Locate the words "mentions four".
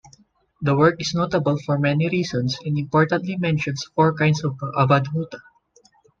3.37-4.15